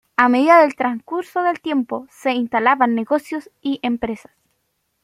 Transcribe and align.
A 0.17 0.29
medida 0.29 0.59
del 0.61 0.73
transcurso 0.73 1.43
del 1.43 1.61
tiempo, 1.61 2.07
se 2.09 2.31
instalaban 2.31 2.95
negocios 2.95 3.51
y 3.61 3.79
empresas. 3.83 4.31